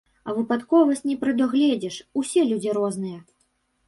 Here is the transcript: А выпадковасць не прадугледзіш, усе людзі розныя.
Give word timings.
А 0.31 0.33
выпадковасць 0.35 1.03
не 1.09 1.17
прадугледзіш, 1.23 1.97
усе 2.21 2.41
людзі 2.53 2.73
розныя. 2.79 3.19